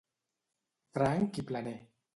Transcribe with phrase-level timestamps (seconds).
[0.99, 1.79] Franc i planer.